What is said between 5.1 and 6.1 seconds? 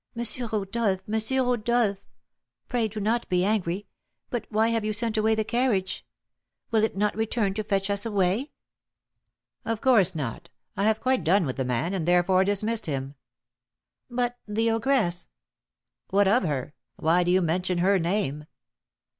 away the carriage?